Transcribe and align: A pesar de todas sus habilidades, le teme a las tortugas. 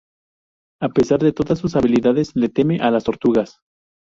A 0.81 0.89
pesar 0.89 1.19
de 1.21 1.31
todas 1.31 1.59
sus 1.59 1.75
habilidades, 1.75 2.35
le 2.35 2.49
teme 2.49 2.77
a 2.79 2.89
las 2.89 3.03
tortugas. 3.03 3.59